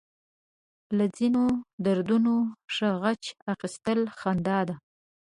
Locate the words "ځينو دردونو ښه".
1.17-2.89